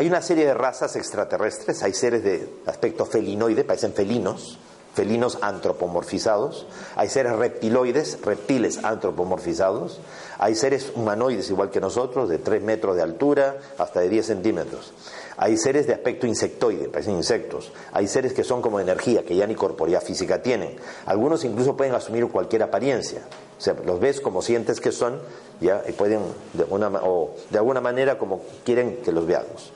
Hay 0.00 0.06
una 0.06 0.22
serie 0.22 0.46
de 0.46 0.54
razas 0.54 0.96
extraterrestres, 0.96 1.82
hay 1.82 1.92
seres 1.92 2.24
de 2.24 2.48
aspecto 2.64 3.04
felinoide, 3.04 3.64
parecen 3.64 3.92
felinos, 3.92 4.58
felinos 5.00 5.38
antropomorfizados, 5.40 6.66
hay 6.94 7.08
seres 7.08 7.32
reptiloides, 7.32 8.20
reptiles 8.20 8.84
antropomorfizados, 8.84 9.98
hay 10.38 10.54
seres 10.54 10.92
humanoides 10.94 11.48
igual 11.48 11.70
que 11.70 11.80
nosotros, 11.80 12.28
de 12.28 12.36
3 12.36 12.62
metros 12.62 12.96
de 12.96 13.02
altura 13.02 13.56
hasta 13.78 14.00
de 14.00 14.10
10 14.10 14.26
centímetros. 14.26 14.92
Hay 15.38 15.56
seres 15.56 15.86
de 15.86 15.94
aspecto 15.94 16.26
insectoide, 16.26 16.90
parecen 16.90 17.14
insectos. 17.14 17.72
Hay 17.92 18.08
seres 18.08 18.34
que 18.34 18.44
son 18.44 18.60
como 18.60 18.78
energía, 18.78 19.24
que 19.24 19.34
ya 19.34 19.46
ni 19.46 19.54
corporeidad 19.54 20.02
física 20.02 20.42
tienen. 20.42 20.76
Algunos 21.06 21.44
incluso 21.44 21.78
pueden 21.78 21.94
asumir 21.94 22.28
cualquier 22.28 22.62
apariencia. 22.62 23.22
O 23.58 23.60
sea, 23.62 23.74
los 23.86 24.00
ves 24.00 24.20
como 24.20 24.42
sientes 24.42 24.82
que 24.82 24.92
son, 24.92 25.18
ya 25.62 25.82
y 25.88 25.92
pueden 25.92 26.20
de 26.52 26.66
o 26.68 27.34
de 27.48 27.56
alguna 27.56 27.80
manera 27.80 28.18
como 28.18 28.42
quieren 28.66 28.98
que 28.98 29.12
los 29.12 29.24
veamos. 29.24 29.72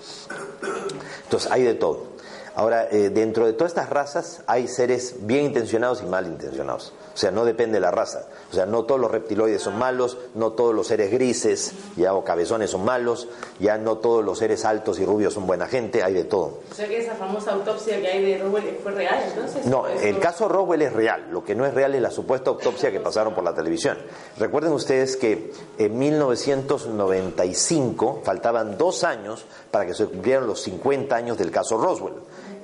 Entonces 1.22 1.50
hay 1.50 1.62
de 1.62 1.72
todo. 1.72 2.13
Ahora, 2.56 2.86
eh, 2.88 3.10
dentro 3.10 3.46
de 3.46 3.52
todas 3.52 3.72
estas 3.72 3.90
razas 3.90 4.42
hay 4.46 4.68
seres 4.68 5.16
bien 5.20 5.46
intencionados 5.46 6.02
y 6.02 6.06
mal 6.06 6.26
intencionados. 6.26 6.92
O 7.12 7.16
sea, 7.16 7.32
no 7.32 7.44
depende 7.44 7.74
de 7.74 7.80
la 7.80 7.90
raza. 7.90 8.28
O 8.50 8.54
sea, 8.54 8.64
no 8.64 8.84
todos 8.84 9.00
los 9.00 9.10
reptiloides 9.10 9.60
son 9.62 9.76
malos, 9.76 10.18
no 10.34 10.52
todos 10.52 10.72
los 10.72 10.86
seres 10.86 11.10
grises 11.10 11.72
ya 11.96 12.14
o 12.14 12.22
cabezones 12.22 12.70
son 12.70 12.84
malos, 12.84 13.26
ya 13.58 13.76
no 13.76 13.98
todos 13.98 14.24
los 14.24 14.38
seres 14.38 14.64
altos 14.64 15.00
y 15.00 15.04
rubios 15.04 15.34
son 15.34 15.48
buena 15.48 15.66
gente, 15.66 16.04
hay 16.04 16.14
de 16.14 16.22
todo. 16.24 16.60
O 16.70 16.74
sea 16.74 16.86
que 16.86 16.98
esa 16.98 17.14
famosa 17.14 17.50
autopsia 17.52 18.00
que 18.00 18.06
hay 18.06 18.24
de 18.24 18.38
Roswell 18.38 18.78
fue 18.82 18.92
real, 18.92 19.18
entonces. 19.28 19.66
No, 19.66 19.88
el 19.88 20.20
caso 20.20 20.48
Roswell 20.48 20.82
es 20.82 20.92
real. 20.92 21.26
Lo 21.32 21.42
que 21.44 21.56
no 21.56 21.66
es 21.66 21.74
real 21.74 21.96
es 21.96 22.02
la 22.02 22.12
supuesta 22.12 22.50
autopsia 22.50 22.92
que 22.92 23.00
pasaron 23.00 23.34
por 23.34 23.42
la 23.42 23.52
televisión. 23.54 23.98
Recuerden 24.38 24.70
ustedes 24.72 25.16
que 25.16 25.52
en 25.78 25.98
1995 25.98 28.20
faltaban 28.22 28.78
dos 28.78 29.02
años 29.02 29.44
para 29.72 29.86
que 29.86 29.94
se 29.94 30.06
cumplieran 30.06 30.46
los 30.46 30.62
50 30.62 31.16
años 31.16 31.36
del 31.36 31.50
caso 31.50 31.78
Roswell 31.78 32.14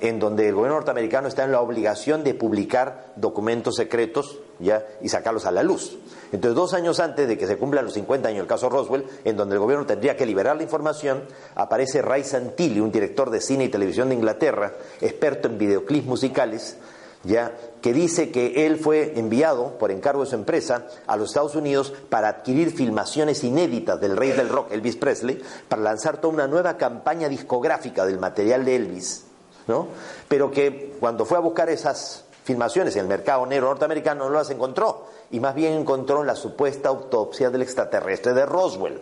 en 0.01 0.19
donde 0.19 0.49
el 0.49 0.55
gobierno 0.55 0.77
norteamericano 0.77 1.27
está 1.27 1.43
en 1.43 1.51
la 1.51 1.61
obligación 1.61 2.23
de 2.23 2.33
publicar 2.33 3.13
documentos 3.15 3.75
secretos 3.75 4.39
ya 4.59 4.85
y 4.99 5.09
sacarlos 5.09 5.45
a 5.45 5.51
la 5.51 5.61
luz. 5.61 5.97
Entonces, 6.31 6.55
dos 6.55 6.73
años 6.73 6.99
antes 6.99 7.27
de 7.27 7.37
que 7.37 7.45
se 7.45 7.57
cumplan 7.57 7.85
los 7.85 7.93
50 7.93 8.27
años 8.27 8.39
del 8.39 8.47
caso 8.47 8.67
Roswell, 8.67 9.05
en 9.23 9.37
donde 9.37 9.55
el 9.55 9.59
gobierno 9.59 9.85
tendría 9.85 10.17
que 10.17 10.25
liberar 10.25 10.57
la 10.57 10.63
información, 10.63 11.23
aparece 11.53 12.01
Ray 12.01 12.23
Santilli, 12.23 12.79
un 12.79 12.91
director 12.91 13.29
de 13.29 13.41
cine 13.41 13.65
y 13.65 13.69
televisión 13.69 14.09
de 14.09 14.15
Inglaterra, 14.15 14.73
experto 15.01 15.47
en 15.47 15.59
videoclips 15.59 16.07
musicales, 16.07 16.77
ya 17.23 17.55
que 17.83 17.93
dice 17.93 18.31
que 18.31 18.65
él 18.65 18.77
fue 18.77 19.19
enviado 19.19 19.77
por 19.77 19.91
encargo 19.91 20.23
de 20.23 20.29
su 20.31 20.35
empresa 20.35 20.87
a 21.05 21.15
los 21.15 21.29
Estados 21.29 21.55
Unidos 21.55 21.93
para 22.09 22.29
adquirir 22.29 22.71
filmaciones 22.71 23.43
inéditas 23.43 24.01
del 24.01 24.17
rey 24.17 24.31
del 24.31 24.49
rock, 24.49 24.71
Elvis 24.71 24.95
Presley, 24.95 25.39
para 25.69 25.83
lanzar 25.83 26.19
toda 26.19 26.33
una 26.33 26.47
nueva 26.47 26.77
campaña 26.77 27.29
discográfica 27.29 28.03
del 28.07 28.17
material 28.17 28.65
de 28.65 28.75
Elvis 28.75 29.25
Pero 30.27 30.51
que 30.51 30.95
cuando 30.99 31.25
fue 31.25 31.37
a 31.37 31.41
buscar 31.41 31.69
esas 31.69 32.25
filmaciones 32.43 32.95
en 32.95 33.01
el 33.01 33.07
mercado 33.07 33.45
negro 33.45 33.67
norteamericano 33.67 34.25
no 34.25 34.35
las 34.35 34.49
encontró 34.49 35.07
y 35.31 35.39
más 35.39 35.55
bien 35.55 35.73
encontró 35.73 36.23
la 36.23 36.35
supuesta 36.35 36.89
autopsia 36.89 37.49
del 37.49 37.61
extraterrestre 37.61 38.33
de 38.33 38.45
Roswell. 38.45 39.01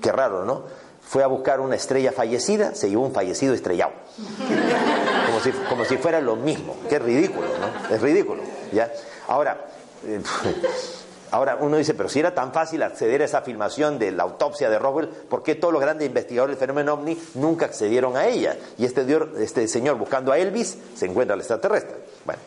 Qué 0.00 0.12
raro, 0.12 0.44
¿no? 0.44 0.64
Fue 1.02 1.24
a 1.24 1.26
buscar 1.26 1.60
una 1.60 1.76
estrella 1.76 2.12
fallecida, 2.12 2.74
se 2.74 2.88
llevó 2.88 3.04
un 3.04 3.12
fallecido 3.12 3.54
estrellado. 3.54 3.92
Como 5.26 5.40
si, 5.40 5.52
como 5.52 5.84
si 5.84 5.96
fuera 5.96 6.20
lo 6.20 6.34
mismo. 6.34 6.74
Qué 6.88 6.98
ridículo, 6.98 7.46
¿no? 7.46 7.94
Es 7.94 8.02
ridículo, 8.02 8.42
¿ya? 8.72 8.90
Ahora, 9.28 9.64
eh, 10.04 10.20
Ahora 11.32 11.56
uno 11.60 11.76
dice, 11.76 11.94
pero 11.94 12.08
si 12.08 12.18
era 12.18 12.34
tan 12.34 12.52
fácil 12.52 12.82
acceder 12.82 13.22
a 13.22 13.24
esa 13.24 13.42
filmación 13.42 13.98
de 13.98 14.10
la 14.10 14.24
autopsia 14.24 14.68
de 14.68 14.78
Roswell, 14.78 15.08
¿por 15.08 15.42
qué 15.42 15.54
todos 15.54 15.72
los 15.72 15.80
grandes 15.80 16.06
investigadores 16.06 16.56
del 16.56 16.60
fenómeno 16.60 16.94
ovni 16.94 17.16
nunca 17.34 17.66
accedieron 17.66 18.16
a 18.16 18.26
ella? 18.26 18.56
Y 18.78 18.84
este, 18.84 19.06
este 19.38 19.68
señor 19.68 19.96
buscando 19.96 20.32
a 20.32 20.38
Elvis 20.38 20.76
se 20.96 21.06
encuentra 21.06 21.34
al 21.34 21.40
extraterrestre. 21.40 21.96
Bueno. 22.24 22.40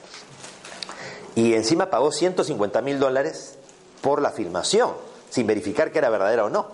Y 1.36 1.54
encima 1.54 1.90
pagó 1.90 2.12
150 2.12 2.82
mil 2.82 3.00
dólares 3.00 3.56
por 4.02 4.22
la 4.22 4.32
filmación, 4.32 4.92
sin 5.30 5.48
verificar 5.48 5.92
que 5.92 6.00
era 6.00 6.10
verdadera 6.10 6.46
o 6.46 6.50
no. 6.50 6.68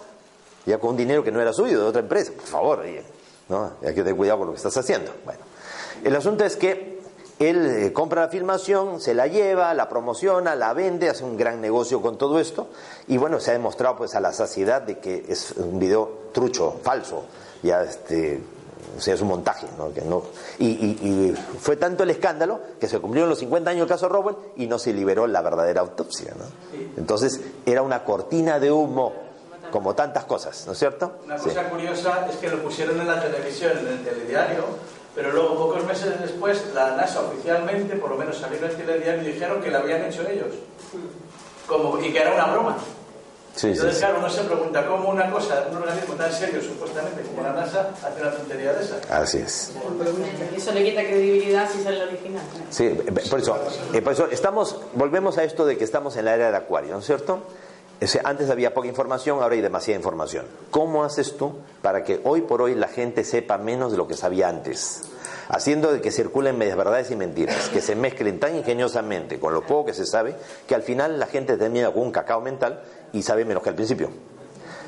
Ya 0.65 0.79
con 0.79 0.91
un 0.91 0.97
dinero 0.97 1.23
que 1.23 1.31
no 1.31 1.39
era 1.39 1.53
suyo, 1.53 1.79
de 1.79 1.85
otra 1.85 2.01
empresa. 2.01 2.31
Por 2.35 2.45
favor, 2.45 2.85
¿no? 3.47 3.73
hay 3.81 3.93
que 3.93 4.01
tener 4.01 4.15
cuidado 4.15 4.39
con 4.39 4.47
lo 4.47 4.53
que 4.53 4.57
estás 4.57 4.75
haciendo. 4.77 5.13
Bueno. 5.23 5.41
El 6.03 6.15
asunto 6.15 6.43
es 6.43 6.55
que 6.55 6.88
él 7.39 7.65
eh, 7.65 7.93
compra 7.93 8.23
la 8.23 8.27
filmación, 8.27 8.99
se 8.99 9.13
la 9.13 9.27
lleva, 9.27 9.73
la 9.73 9.87
promociona, 9.87 10.55
la 10.55 10.73
vende, 10.73 11.09
hace 11.09 11.23
un 11.23 11.37
gran 11.37 11.61
negocio 11.61 12.01
con 12.01 12.17
todo 12.17 12.39
esto 12.39 12.67
y 13.07 13.17
bueno, 13.17 13.39
se 13.39 13.51
ha 13.51 13.53
demostrado 13.53 13.95
pues 13.95 14.13
a 14.15 14.19
la 14.19 14.33
saciedad 14.33 14.81
de 14.81 14.99
que 14.99 15.25
es 15.27 15.53
un 15.53 15.79
video 15.79 16.29
trucho, 16.33 16.79
falso, 16.83 17.23
ya 17.63 17.81
este, 17.83 18.41
o 18.97 18.99
sea, 18.99 19.13
es 19.13 19.21
un 19.21 19.29
montaje, 19.29 19.67
¿no? 19.77 19.93
Que 19.93 20.01
no 20.01 20.23
y, 20.59 21.33
fue 21.59 21.77
tanto 21.77 22.03
el 22.03 22.09
escándalo 22.09 22.59
que 22.77 22.89
se 22.89 22.99
cumplieron 22.99 23.29
los 23.29 23.39
50 23.39 23.71
años 23.71 23.81
del 23.81 23.89
caso 23.89 24.09
Rowell 24.09 24.35
y 24.57 24.67
no 24.67 24.77
se 24.77 24.91
liberó 24.91 25.25
la 25.25 25.41
verdadera 25.41 25.79
autopsia, 25.79 26.33
¿no? 26.37 26.45
Entonces 26.97 27.39
era 27.65 27.81
una 27.81 28.03
cortina 28.03 28.59
de 28.59 28.69
humo 28.69 29.13
como 29.71 29.95
tantas 29.95 30.25
cosas, 30.25 30.65
¿no 30.65 30.73
es 30.73 30.79
cierto? 30.79 31.13
Una 31.23 31.37
cosa 31.37 31.69
curiosa 31.69 32.27
es 32.29 32.35
que 32.37 32.49
lo 32.49 32.61
pusieron 32.61 32.99
en 32.99 33.07
la 33.07 33.21
televisión, 33.21 33.77
en 33.77 33.87
el 33.87 34.03
telediario, 34.03 34.65
pero 35.19 35.33
luego, 35.33 35.57
pocos 35.57 35.83
meses 35.83 36.17
después, 36.21 36.63
la 36.73 36.95
NASA 36.95 37.19
oficialmente, 37.19 37.97
por 37.97 38.11
lo 38.11 38.15
menos 38.15 38.37
salió 38.37 38.57
en 38.57 38.63
el 38.63 38.77
telediario 38.77 39.21
y 39.21 39.33
dijeron 39.33 39.61
que 39.61 39.69
la 39.69 39.79
habían 39.79 40.05
hecho 40.05 40.25
ellos. 40.25 40.47
Como, 41.67 41.99
y 41.99 42.13
que 42.13 42.21
era 42.21 42.33
una 42.35 42.45
broma. 42.45 42.77
Entonces, 43.61 43.97
claro, 43.97 44.19
uno 44.19 44.29
se 44.29 44.43
pregunta 44.43 44.87
cómo 44.87 45.09
una 45.09 45.29
cosa, 45.29 45.65
un 45.69 45.75
organismo 45.75 46.13
tan 46.13 46.31
serio, 46.31 46.61
supuestamente, 46.61 47.21
como 47.23 47.43
la 47.43 47.51
NASA, 47.51 47.89
hace 48.01 48.21
una 48.21 48.31
tontería 48.31 48.71
de 48.71 48.81
esa. 48.81 48.95
Así 49.09 49.39
es. 49.39 49.73
Eso 50.55 50.71
le 50.71 50.85
quita 50.85 51.01
credibilidad 51.01 51.69
si 51.69 51.83
sale 51.83 51.97
el 51.97 52.07
original. 52.07 52.43
Sí, 52.69 52.87
por 53.29 53.39
eso, 53.41 53.59
eh, 53.93 54.01
por 54.01 54.13
eso 54.13 54.27
estamos, 54.31 54.79
volvemos 54.93 55.37
a 55.37 55.43
esto 55.43 55.65
de 55.65 55.77
que 55.77 55.83
estamos 55.83 56.15
en 56.15 56.23
la 56.23 56.35
era 56.35 56.49
de 56.49 56.55
Acuario, 56.55 56.93
¿no 56.93 56.99
es 56.99 57.05
cierto? 57.05 57.43
Antes 58.23 58.49
había 58.49 58.73
poca 58.73 58.87
información, 58.87 59.41
ahora 59.41 59.55
hay 59.55 59.61
demasiada 59.61 59.97
información. 59.97 60.45
¿Cómo 60.71 61.03
haces 61.03 61.35
tú 61.35 61.55
para 61.81 62.03
que 62.03 62.21
hoy 62.23 62.41
por 62.41 62.61
hoy 62.61 62.75
la 62.75 62.87
gente 62.87 63.23
sepa 63.23 63.57
menos 63.57 63.91
de 63.91 63.97
lo 63.97 64.07
que 64.07 64.15
sabía 64.15 64.47
antes? 64.47 65.03
Haciendo 65.49 65.91
de 65.91 65.99
que 65.99 66.11
circulen 66.11 66.57
medias 66.57 66.77
verdades 66.77 67.11
y 67.11 67.15
mentiras, 67.15 67.69
que 67.69 67.81
se 67.81 67.95
mezclen 67.95 68.39
tan 68.39 68.55
ingeniosamente 68.55 69.39
con 69.39 69.53
lo 69.53 69.63
poco 69.63 69.87
que 69.87 69.93
se 69.93 70.05
sabe, 70.05 70.35
que 70.67 70.75
al 70.75 70.83
final 70.83 71.19
la 71.19 71.25
gente 71.25 71.57
termina 71.57 71.91
con 71.91 72.03
un 72.03 72.11
cacao 72.11 72.39
mental 72.39 72.83
y 73.11 73.23
sabe 73.23 73.45
menos 73.45 73.63
que 73.63 73.69
al 73.69 73.75
principio. 73.75 74.09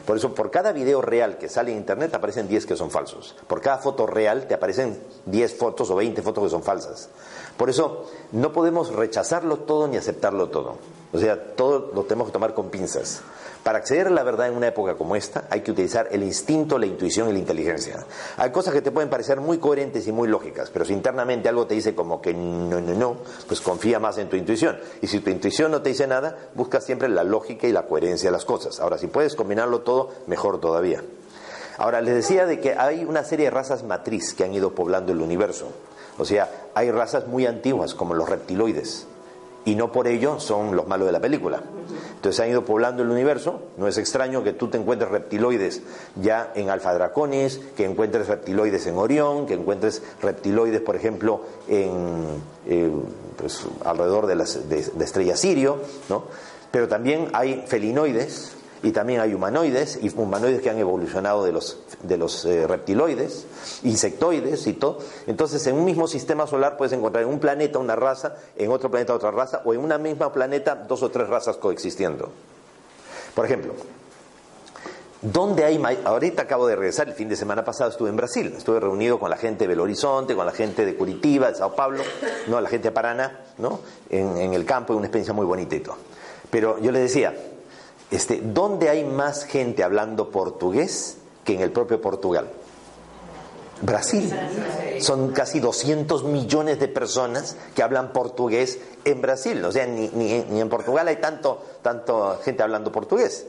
Por 0.06 0.18
eso, 0.18 0.34
por 0.34 0.52
cada 0.52 0.72
video 0.72 1.02
real 1.02 1.38
que 1.38 1.48
sale 1.50 1.72
en 1.72 1.78
internet 1.78 2.14
aparecen 2.14 2.48
10 2.48 2.66
que 2.66 2.76
son 2.76 2.90
falsos. 2.92 3.36
Por 3.48 3.62
cada 3.62 3.78
foto 3.78 4.08
real 4.08 4.48
te 4.48 4.54
aparecen 4.54 5.00
10 5.26 5.56
fotos 5.56 5.90
o 5.90 5.96
20 5.96 6.22
fotos 6.22 6.44
que 6.46 6.50
son 6.50 6.64
falsas. 6.64 7.10
Por 7.58 7.70
eso, 7.70 8.08
no 8.32 8.52
podemos 8.52 8.94
rechazarlo 8.94 9.58
todo 9.58 9.88
ni 9.88 9.98
aceptarlo 9.98 10.50
todo. 10.50 10.78
O 11.14 11.20
sea, 11.20 11.56
todo 11.56 11.92
lo 11.94 12.04
tenemos 12.04 12.28
que 12.28 12.34
tomar 12.34 12.54
con 12.54 12.70
pinzas. 12.70 13.22
Para 13.64 13.78
acceder 13.78 14.08
a 14.08 14.10
la 14.10 14.24
verdad 14.24 14.48
en 14.48 14.56
una 14.56 14.68
época 14.68 14.96
como 14.96 15.16
esta, 15.16 15.46
hay 15.50 15.62
que 15.62 15.72
utilizar 15.72 16.08
el 16.12 16.24
instinto, 16.24 16.80
la 16.80 16.88
intuición 16.88 17.30
y 17.30 17.34
la 17.34 17.40
inteligencia. 17.40 18.04
Hay 18.38 18.52
cosas 18.52 18.74
que 18.74 18.82
te 18.82 18.92
pueden 18.92 19.10
parecer 19.10 19.40
muy 19.40 19.60
coherentes 19.60 20.08
y 20.08 20.12
muy 20.12 20.28
lógicas, 20.28 20.72
pero 20.72 20.84
si 20.84 20.94
internamente 20.94 21.48
algo 21.48 21.68
te 21.68 21.76
dice 21.76 21.94
como 21.94 22.22
que 22.22 22.34
no, 22.34 22.82
no, 22.82 22.94
no, 22.96 23.18
pues 23.48 23.62
confía 23.62 24.00
más 24.00 24.18
en 24.18 24.30
tu 24.30 24.36
intuición. 24.36 24.80
Y 25.02 25.08
si 25.08 25.20
tu 25.20 25.30
intuición 25.30 25.70
no 25.70 25.84
te 25.84 25.90
dice 25.90 26.08
nada, 26.08 26.38
busca 26.56 26.82
siempre 26.82 27.08
la 27.08 27.24
lógica 27.24 27.68
y 27.68 27.72
la 27.72 27.86
coherencia 27.86 28.30
de 28.30 28.32
las 28.32 28.46
cosas. 28.46 28.80
Ahora, 28.80 28.98
si 28.98 29.06
puedes 29.08 29.36
combinarlo 29.36 29.82
todo, 29.82 30.10
mejor 30.26 30.60
todavía. 30.60 31.04
Ahora, 31.78 32.02
les 32.02 32.16
decía 32.16 32.48
de 32.48 32.60
que 32.60 32.74
hay 32.74 33.06
una 33.06 33.24
serie 33.24 33.46
de 33.46 33.52
razas 33.52 33.84
matriz 33.84 34.34
que 34.34 34.44
han 34.44 34.54
ido 34.54 34.74
poblando 34.74 35.12
el 35.12 35.22
universo. 35.22 35.68
O 36.18 36.26
sea, 36.26 36.50
hay 36.74 36.92
razas 36.92 37.28
muy 37.28 37.46
antiguas, 37.46 37.94
como 37.94 38.16
los 38.16 38.28
reptiloides, 38.28 39.08
y 39.66 39.76
no 39.76 39.92
por 39.92 40.08
ello 40.08 40.40
son 40.40 40.76
los 40.76 40.88
malos 40.88 41.06
de 41.08 41.12
la 41.12 41.20
película. 41.20 41.62
Entonces 42.16 42.40
han 42.40 42.50
ido 42.50 42.64
poblando 42.64 43.04
el 43.04 43.10
universo, 43.10 43.62
no 43.78 43.88
es 43.88 43.98
extraño 43.98 44.44
que 44.44 44.54
tú 44.54 44.68
te 44.68 44.78
encuentres 44.78 45.10
reptiloides 45.10 45.82
ya 46.16 46.52
en 46.56 46.70
Alfa 46.70 46.94
Draconis, 46.94 47.60
que 47.76 47.86
encuentres 47.86 48.28
reptiloides 48.28 48.86
en 48.88 48.98
Orión, 48.98 49.46
que 49.46 49.56
encuentres 49.56 50.04
reptiloides, 50.22 50.82
por 50.82 50.96
ejemplo, 50.96 51.42
en, 51.68 52.24
eh, 52.68 52.92
pues, 53.38 53.66
alrededor 53.84 54.28
de, 54.28 54.36
las, 54.36 54.70
de 54.70 55.04
estrella 55.04 55.36
Sirio, 55.36 55.80
¿no? 56.10 56.26
Pero 56.72 56.88
también 56.88 57.30
hay 57.34 57.64
felinoides, 57.68 58.56
y 58.84 58.92
también 58.92 59.20
hay 59.20 59.34
humanoides, 59.34 60.00
y 60.02 60.10
humanoides 60.16 60.62
que 60.62 60.70
han 60.70 60.78
evolucionado 60.78 61.44
de 61.44 61.52
los, 61.52 61.80
de 62.04 62.18
los 62.18 62.46
eh, 62.46 62.68
reptiloides, 62.68 63.46
insectoides 63.84 64.66
y 64.68 64.74
todo. 64.74 65.00
Entonces, 65.28 65.66
en 65.68 65.76
un 65.76 65.86
mismo 65.86 66.08
sistema 66.08 66.48
solar 66.48 66.78
puedes 66.78 66.94
encontrar 66.94 67.24
en 67.24 67.30
un 67.30 67.40
planeta 67.40 67.80
una 67.80 67.96
raza, 67.96 68.36
en 68.58 68.72
otro 68.72 68.90
planeta 68.90 69.14
otra 69.14 69.32
raza, 69.32 69.62
o 69.66 69.74
en 69.74 69.82
una 69.82 69.98
misma 69.98 70.32
planeta 70.34 70.76
dos 70.76 71.04
o 71.04 71.10
tres 71.10 71.28
razas 71.28 71.58
coexistiendo. 71.58 72.30
Por 73.36 73.46
ejemplo, 73.46 73.74
¿Dónde 75.22 75.64
hay 75.64 75.80
Ahorita 76.04 76.42
acabo 76.42 76.66
de 76.66 76.76
regresar, 76.76 77.08
el 77.08 77.14
fin 77.14 77.30
de 77.30 77.36
semana 77.36 77.64
pasado 77.64 77.92
estuve 77.92 78.10
en 78.10 78.16
Brasil, 78.16 78.52
estuve 78.58 78.80
reunido 78.80 79.20
con 79.20 79.30
la 79.30 79.38
gente 79.38 79.66
de 79.66 79.68
Belo 79.68 79.84
Horizonte, 79.84 80.36
con 80.36 80.48
la 80.48 80.52
gente 80.52 80.84
de 80.84 80.96
Curitiba, 80.96 81.50
de 81.50 81.56
Sao 81.56 81.76
Paulo, 81.76 82.02
no, 82.48 82.60
la 82.60 82.68
gente 82.68 82.88
de 82.88 82.92
Paraná, 82.92 83.40
¿no? 83.60 83.82
En, 84.10 84.52
el 84.52 84.66
campo, 84.66 84.96
una 84.96 85.06
experiencia 85.06 85.36
muy 85.36 85.46
bonita 85.46 85.76
y 85.76 85.82
todo. 85.82 85.98
Pero 86.50 86.80
yo 86.80 86.92
les 86.92 87.04
decía, 87.04 87.36
este, 88.12 88.42
¿dónde 88.44 88.90
hay 88.90 89.04
más 89.06 89.46
gente 89.46 89.84
hablando 89.84 90.30
portugués 90.30 91.18
que 91.44 91.54
en 91.56 91.62
el 91.62 91.72
propio 91.72 92.02
Portugal? 92.02 92.50
Brasil. 93.82 94.32
Son 95.00 95.32
casi 95.32 95.60
200 95.60 96.24
millones 96.26 96.80
de 96.80 96.88
personas 96.88 97.58
que 97.76 97.84
hablan 97.84 98.14
portugués 98.14 98.80
en 99.06 99.22
Brasil. 99.22 99.64
O 99.66 99.72
sea, 99.72 99.88
ni, 99.88 100.08
ni, 100.10 100.60
en 100.60 100.70
Portugal 100.70 101.08
hay 101.08 101.18
tanto, 101.18 101.64
tanto 101.82 102.40
gente 102.44 102.62
hablando 102.64 102.92
portugués. 102.92 103.48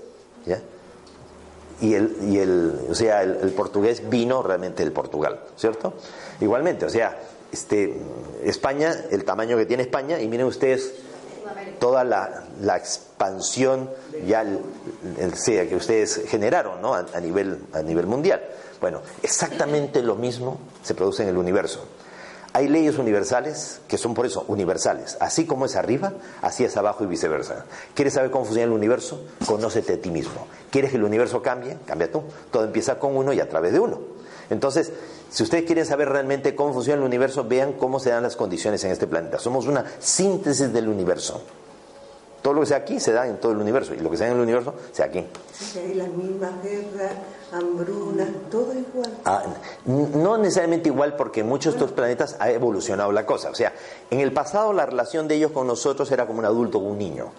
Y, 1.80 1.94
el, 1.94 2.16
y 2.22 2.38
el, 2.38 2.78
o 2.90 2.94
sea, 2.94 3.22
el, 3.22 3.50
portugués 3.50 4.08
vino 4.08 4.42
realmente 4.42 4.84
del 4.84 4.92
Portugal, 4.92 5.40
¿cierto? 5.56 5.94
Igualmente, 6.40 6.86
o 6.86 6.90
sea, 6.90 7.18
este, 7.50 7.94
España, 8.44 8.94
el 9.10 9.24
tamaño 9.24 9.56
que 9.56 9.66
tiene 9.66 9.82
España, 9.82 10.20
y 10.20 10.28
miren 10.28 10.46
ustedes 10.46 10.94
toda 11.78 12.04
la, 12.04 12.76
expansión 12.76 13.90
ya 14.26 14.44
que 14.44 15.76
ustedes 15.76 16.22
generaron 16.28 16.80
¿no? 16.80 16.94
a, 16.94 17.06
a, 17.14 17.20
nivel, 17.20 17.58
a 17.72 17.82
nivel 17.82 18.06
mundial. 18.06 18.42
Bueno, 18.80 19.00
exactamente 19.22 20.02
lo 20.02 20.16
mismo 20.16 20.58
se 20.82 20.94
produce 20.94 21.22
en 21.22 21.28
el 21.28 21.36
universo. 21.36 21.86
Hay 22.54 22.68
leyes 22.68 22.98
universales 22.98 23.80
que 23.88 23.96
son 23.96 24.12
por 24.12 24.26
eso 24.26 24.44
universales. 24.48 25.16
Así 25.20 25.46
como 25.46 25.64
es 25.64 25.74
arriba, 25.74 26.12
así 26.42 26.64
es 26.64 26.76
abajo 26.76 27.02
y 27.02 27.06
viceversa. 27.06 27.64
¿Quieres 27.94 28.12
saber 28.12 28.30
cómo 28.30 28.44
funciona 28.44 28.66
el 28.66 28.72
universo? 28.72 29.24
Conócete 29.46 29.94
a 29.94 30.00
ti 30.00 30.10
mismo. 30.10 30.46
¿Quieres 30.70 30.90
que 30.90 30.98
el 30.98 31.04
universo 31.04 31.40
cambie? 31.40 31.78
Cambia 31.86 32.12
tú. 32.12 32.22
Todo 32.50 32.64
empieza 32.64 32.98
con 32.98 33.16
uno 33.16 33.32
y 33.32 33.40
a 33.40 33.48
través 33.48 33.72
de 33.72 33.80
uno. 33.80 34.00
Entonces, 34.50 34.92
si 35.30 35.42
ustedes 35.42 35.64
quieren 35.64 35.86
saber 35.86 36.08
realmente 36.08 36.54
cómo 36.54 36.74
funciona 36.74 37.00
el 37.00 37.06
universo, 37.06 37.44
vean 37.44 37.72
cómo 37.72 37.98
se 38.00 38.10
dan 38.10 38.22
las 38.22 38.36
condiciones 38.36 38.82
en 38.84 38.90
este 38.90 39.06
planeta. 39.06 39.38
Somos 39.38 39.66
una 39.66 39.84
síntesis 39.98 40.72
del 40.72 40.88
universo. 40.88 41.42
Todo 42.42 42.54
lo 42.54 42.60
que 42.60 42.66
sea 42.66 42.78
aquí 42.78 42.98
se 42.98 43.12
da 43.12 43.28
en 43.28 43.38
todo 43.38 43.52
el 43.52 43.58
universo 43.58 43.94
y 43.94 44.00
lo 44.00 44.10
que 44.10 44.16
sea 44.16 44.26
en 44.26 44.34
el 44.34 44.40
universo 44.40 44.74
sea 44.90 45.06
aquí. 45.06 45.24
Hay 45.76 45.94
las 45.94 46.08
mismas 46.08 46.50
guerras, 46.60 47.12
hambrunas, 47.52 48.28
todo 48.50 48.72
igual. 48.72 49.10
Ah, 49.24 49.44
no 49.86 50.36
necesariamente 50.38 50.88
igual 50.88 51.14
porque 51.14 51.40
en 51.40 51.48
muchos 51.48 51.74
de 51.74 51.78
estos 51.78 51.92
planetas 51.92 52.36
ha 52.40 52.50
evolucionado 52.50 53.12
la 53.12 53.24
cosa. 53.24 53.50
O 53.50 53.54
sea, 53.54 53.72
en 54.10 54.18
el 54.18 54.32
pasado 54.32 54.72
la 54.72 54.84
relación 54.86 55.28
de 55.28 55.36
ellos 55.36 55.52
con 55.52 55.68
nosotros 55.68 56.10
era 56.10 56.26
como 56.26 56.40
un 56.40 56.44
adulto 56.44 56.80
con 56.80 56.90
un 56.90 56.98
niño. 56.98 57.30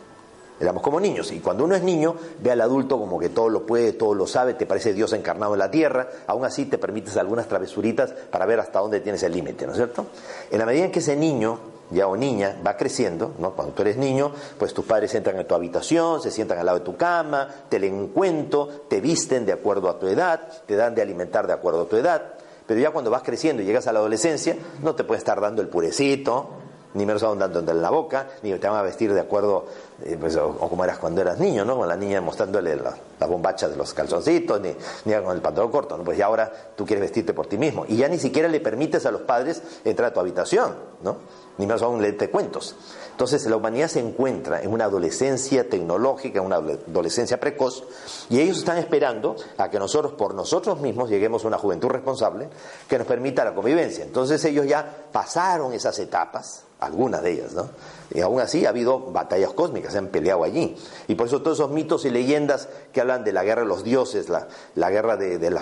Éramos 0.59 0.83
como 0.83 0.99
niños 0.99 1.31
y 1.31 1.39
cuando 1.39 1.65
uno 1.65 1.75
es 1.75 1.83
niño 1.83 2.15
ve 2.41 2.51
al 2.51 2.61
adulto 2.61 2.99
como 2.99 3.19
que 3.19 3.29
todo 3.29 3.49
lo 3.49 3.65
puede, 3.65 3.93
todo 3.93 4.13
lo 4.13 4.27
sabe, 4.27 4.53
te 4.53 4.65
parece 4.65 4.93
Dios 4.93 5.11
encarnado 5.13 5.53
en 5.53 5.59
la 5.59 5.71
tierra, 5.71 6.07
aún 6.27 6.45
así 6.45 6.65
te 6.65 6.77
permites 6.77 7.17
algunas 7.17 7.47
travesuritas 7.47 8.11
para 8.11 8.45
ver 8.45 8.59
hasta 8.59 8.79
dónde 8.79 8.99
tienes 8.99 9.23
el 9.23 9.33
límite, 9.33 9.65
¿no 9.65 9.71
es 9.71 9.77
cierto? 9.77 10.05
En 10.51 10.59
la 10.59 10.65
medida 10.65 10.85
en 10.85 10.91
que 10.91 10.99
ese 10.99 11.15
niño 11.15 11.59
ya 11.91 12.07
o 12.07 12.15
niña 12.15 12.57
va 12.65 12.77
creciendo, 12.77 13.33
¿no? 13.39 13.51
Cuando 13.51 13.73
tú 13.73 13.81
eres 13.81 13.97
niño, 13.97 14.31
pues 14.57 14.73
tus 14.73 14.85
padres 14.85 15.13
entran 15.15 15.39
en 15.39 15.47
tu 15.47 15.55
habitación, 15.55 16.21
se 16.21 16.31
sientan 16.31 16.57
al 16.57 16.65
lado 16.65 16.79
de 16.79 16.85
tu 16.85 16.95
cama, 16.95 17.47
te 17.69 17.79
leen 17.79 17.95
un 17.95 18.07
cuento, 18.09 18.85
te 18.87 19.01
visten 19.01 19.45
de 19.45 19.53
acuerdo 19.53 19.89
a 19.89 19.99
tu 19.99 20.07
edad, 20.07 20.47
te 20.65 20.75
dan 20.75 20.95
de 20.95 21.01
alimentar 21.01 21.47
de 21.47 21.53
acuerdo 21.53 21.83
a 21.83 21.85
tu 21.85 21.97
edad. 21.97 22.33
Pero 22.65 22.79
ya 22.79 22.91
cuando 22.91 23.11
vas 23.11 23.23
creciendo 23.23 23.61
y 23.61 23.65
llegas 23.65 23.87
a 23.87 23.93
la 23.93 23.99
adolescencia, 23.99 24.55
no 24.81 24.95
te 24.95 25.03
puede 25.03 25.19
estar 25.19 25.39
dando 25.41 25.61
el 25.61 25.67
purecito, 25.67 26.49
ni 26.93 27.05
menos 27.05 27.23
aún 27.23 27.39
dándote 27.39 27.71
en 27.71 27.81
la 27.81 27.89
boca, 27.89 28.27
ni 28.41 28.53
te 28.53 28.67
van 28.67 28.77
a 28.77 28.81
vestir 28.81 29.13
de 29.13 29.19
acuerdo, 29.19 29.65
eh, 30.03 30.17
pues, 30.19 30.35
o, 30.35 30.57
como 30.57 30.83
eras 30.83 30.97
cuando 30.97 31.21
eras 31.21 31.39
niño, 31.39 31.65
¿no? 31.65 31.77
Con 31.77 31.87
la 31.87 31.95
niña 31.95 32.21
mostrándole 32.21 32.75
la, 32.75 32.95
la 33.19 33.27
bombacha 33.27 33.67
de 33.67 33.75
los 33.75 33.93
calzoncitos, 33.93 34.61
ni, 34.61 34.75
ni, 35.05 35.13
con 35.21 35.35
el 35.35 35.41
pantalón 35.41 35.71
corto, 35.71 35.97
¿no? 35.97 36.03
Pues 36.03 36.17
ya 36.17 36.25
ahora 36.25 36.51
tú 36.75 36.85
quieres 36.85 37.01
vestirte 37.01 37.33
por 37.33 37.47
ti 37.47 37.57
mismo. 37.57 37.85
Y 37.87 37.97
ya 37.97 38.07
ni 38.07 38.17
siquiera 38.17 38.47
le 38.47 38.59
permites 38.59 39.05
a 39.05 39.11
los 39.11 39.21
padres 39.21 39.61
entrar 39.83 40.11
a 40.11 40.13
tu 40.13 40.19
habitación, 40.19 40.75
¿no? 41.03 41.17
Ni 41.57 41.65
menos 41.65 41.81
aún 41.81 42.01
leerte 42.01 42.29
cuentos. 42.29 42.75
Entonces 43.13 43.45
la 43.45 43.57
humanidad 43.57 43.89
se 43.89 43.99
encuentra 43.99 44.63
en 44.63 44.73
una 44.73 44.85
adolescencia 44.85 45.69
tecnológica, 45.69 46.39
en 46.39 46.45
una 46.45 46.55
adolescencia 46.55 47.39
precoz, 47.39 47.83
y 48.27 48.39
ellos 48.39 48.57
están 48.57 48.79
esperando 48.79 49.35
a 49.57 49.69
que 49.69 49.77
nosotros, 49.77 50.13
por 50.13 50.33
nosotros 50.33 50.81
mismos, 50.81 51.11
lleguemos 51.11 51.45
a 51.45 51.47
una 51.47 51.59
juventud 51.59 51.89
responsable 51.89 52.49
que 52.89 52.97
nos 52.97 53.05
permita 53.05 53.45
la 53.45 53.53
convivencia. 53.53 54.03
Entonces 54.03 54.43
ellos 54.45 54.65
ya 54.65 55.05
pasaron 55.11 55.73
esas 55.73 55.99
etapas, 55.99 56.63
algunas 56.79 57.21
de 57.21 57.33
ellas, 57.33 57.53
¿no? 57.53 57.69
Y 58.15 58.21
aún 58.21 58.41
así 58.41 58.65
ha 58.65 58.69
habido 58.69 58.99
batallas 58.99 59.53
cósmicas, 59.53 59.91
se 59.91 59.99
han 59.99 60.07
peleado 60.07 60.43
allí. 60.43 60.75
Y 61.07 61.13
por 61.13 61.27
eso 61.27 61.43
todos 61.43 61.59
esos 61.59 61.69
mitos 61.69 62.05
y 62.05 62.09
leyendas 62.09 62.67
que 62.91 62.99
hablan 62.99 63.23
de 63.23 63.31
la 63.31 63.43
guerra 63.43 63.61
de 63.61 63.67
los 63.67 63.83
dioses, 63.83 64.27
la, 64.27 64.89
guerra, 64.89 65.17
de, 65.17 65.37
de 65.37 65.51
la 65.51 65.61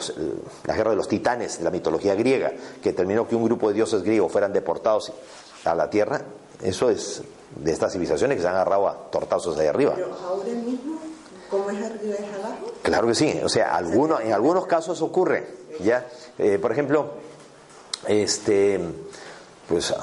guerra 0.73 0.91
de 0.91 0.95
los 0.95 1.09
titanes, 1.09 1.59
la 1.59 1.69
mitología 1.69 2.15
griega, 2.15 2.53
que 2.81 2.93
terminó 2.93 3.27
que 3.27 3.35
un 3.35 3.43
grupo 3.43 3.67
de 3.67 3.73
dioses 3.73 4.03
griegos 4.03 4.31
fueran 4.31 4.53
deportados 4.53 5.11
a 5.65 5.75
la 5.75 5.89
tierra, 5.89 6.21
eso 6.63 6.89
es 6.89 7.21
de 7.55 7.71
estas 7.71 7.91
civilizaciones 7.91 8.37
que 8.37 8.41
se 8.41 8.47
han 8.47 8.55
agarrado 8.55 8.87
a 8.87 9.11
tortazos 9.11 9.57
ahí 9.57 9.67
arriba. 9.67 9.93
Pero 9.95 10.13
ahora 10.13 10.49
mismo, 10.49 10.99
¿cómo 11.49 11.69
es 11.69 11.83
arriba 11.83 12.15
es 12.15 12.33
abajo? 12.39 12.71
Claro 12.81 13.07
que 13.07 13.15
sí, 13.15 13.39
o 13.43 13.49
sea, 13.49 13.75
algunos, 13.75 14.21
en 14.21 14.33
algunos 14.33 14.65
casos 14.65 15.01
ocurre, 15.01 15.47
ya, 15.79 16.07
eh, 16.37 16.57
por 16.59 16.71
ejemplo, 16.71 17.11
este, 18.07 18.79
pues 19.67 19.93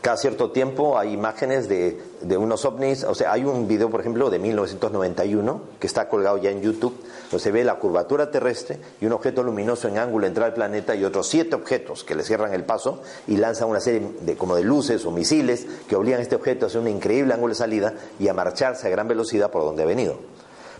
cada 0.00 0.16
cierto 0.16 0.50
tiempo 0.50 0.98
hay 0.98 1.12
imágenes 1.12 1.68
de, 1.68 2.00
de, 2.22 2.36
unos 2.36 2.64
ovnis, 2.64 3.04
o 3.04 3.14
sea, 3.14 3.32
hay 3.32 3.44
un 3.44 3.68
video, 3.68 3.90
por 3.90 4.00
ejemplo, 4.00 4.30
de 4.30 4.38
1991 4.38 5.60
que 5.78 5.86
está 5.86 6.08
colgado 6.08 6.38
ya 6.38 6.50
en 6.50 6.62
YouTube, 6.62 6.94
donde 7.30 7.42
se 7.42 7.50
ve 7.50 7.64
la 7.64 7.74
curvatura 7.74 8.30
terrestre 8.30 8.78
y 9.00 9.06
un 9.06 9.12
objeto 9.12 9.42
luminoso 9.42 9.88
en 9.88 9.98
ángulo 9.98 10.26
entrar 10.26 10.46
al 10.46 10.54
planeta 10.54 10.94
y 10.94 11.04
otros 11.04 11.28
siete 11.28 11.54
objetos 11.54 12.02
que 12.02 12.14
le 12.14 12.24
cierran 12.24 12.54
el 12.54 12.64
paso 12.64 13.02
y 13.26 13.36
lanzan 13.36 13.68
una 13.68 13.80
serie 13.80 14.12
de 14.22 14.36
como 14.36 14.56
de 14.56 14.64
luces 14.64 15.04
o 15.04 15.10
misiles 15.10 15.66
que 15.86 15.96
obligan 15.96 16.20
a 16.20 16.22
este 16.22 16.36
objeto 16.36 16.64
a 16.64 16.68
hacer 16.68 16.80
un 16.80 16.88
increíble 16.88 17.34
ángulo 17.34 17.52
de 17.52 17.58
salida 17.58 17.94
y 18.18 18.28
a 18.28 18.34
marcharse 18.34 18.86
a 18.86 18.90
gran 18.90 19.06
velocidad 19.06 19.50
por 19.50 19.62
donde 19.62 19.82
ha 19.82 19.86
venido. 19.86 20.16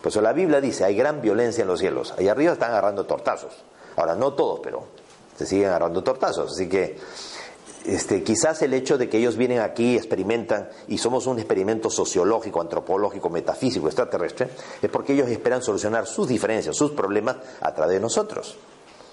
Por 0.00 0.08
eso 0.08 0.22
la 0.22 0.32
Biblia 0.32 0.60
dice, 0.60 0.84
hay 0.84 0.96
gran 0.96 1.20
violencia 1.20 1.62
en 1.62 1.68
los 1.68 1.78
cielos. 1.78 2.14
Ahí 2.16 2.28
arriba 2.28 2.54
están 2.54 2.70
agarrando 2.70 3.04
tortazos. 3.04 3.52
Ahora, 3.96 4.14
no 4.14 4.32
todos, 4.32 4.60
pero 4.62 4.84
se 5.36 5.44
siguen 5.44 5.68
agarrando 5.68 6.02
tortazos. 6.02 6.52
Así 6.52 6.68
que 6.68 6.96
este, 7.84 8.22
quizás 8.22 8.60
el 8.62 8.74
hecho 8.74 8.98
de 8.98 9.08
que 9.08 9.18
ellos 9.18 9.36
vienen 9.36 9.60
aquí, 9.60 9.96
experimentan, 9.96 10.68
y 10.88 10.98
somos 10.98 11.26
un 11.26 11.38
experimento 11.38 11.90
sociológico, 11.90 12.60
antropológico, 12.60 13.30
metafísico, 13.30 13.86
extraterrestre, 13.86 14.48
es 14.82 14.90
porque 14.90 15.14
ellos 15.14 15.28
esperan 15.28 15.62
solucionar 15.62 16.06
sus 16.06 16.28
diferencias, 16.28 16.76
sus 16.76 16.92
problemas 16.92 17.36
a 17.60 17.74
través 17.74 17.94
de 17.94 18.00
nosotros. 18.00 18.56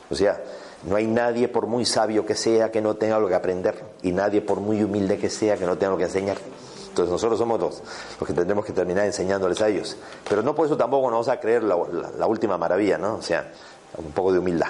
O 0.09 0.15
sea, 0.15 0.41
no 0.83 0.95
hay 0.95 1.07
nadie, 1.07 1.47
por 1.47 1.67
muy 1.67 1.85
sabio 1.85 2.25
que 2.25 2.35
sea, 2.35 2.71
que 2.71 2.81
no 2.81 2.95
tenga 2.95 3.15
algo 3.15 3.27
que 3.27 3.35
aprender, 3.35 3.83
y 4.03 4.11
nadie, 4.11 4.41
por 4.41 4.59
muy 4.59 4.83
humilde 4.83 5.17
que 5.17 5.29
sea, 5.29 5.57
que 5.57 5.65
no 5.65 5.77
tenga 5.77 5.87
algo 5.87 5.97
que 5.97 6.05
enseñar. 6.05 6.37
Entonces 6.89 7.11
nosotros 7.11 7.37
somos 7.37 7.59
los, 7.59 7.83
los 8.19 8.27
que 8.27 8.33
tendremos 8.33 8.65
que 8.65 8.73
terminar 8.73 9.05
enseñándoles 9.05 9.61
a 9.61 9.67
ellos. 9.67 9.95
Pero 10.27 10.41
no 10.41 10.55
por 10.55 10.65
eso 10.65 10.75
tampoco 10.75 11.03
nos 11.11 11.27
vamos 11.27 11.27
a 11.27 11.39
creer 11.39 11.63
la, 11.63 11.77
la 12.17 12.25
última 12.25 12.57
maravilla, 12.57 12.97
¿no? 12.97 13.15
O 13.15 13.21
sea, 13.21 13.51
un 13.97 14.11
poco 14.11 14.33
de 14.33 14.39
humildad. 14.39 14.69